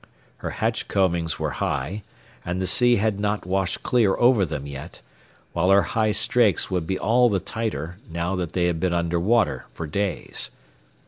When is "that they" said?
8.35-8.65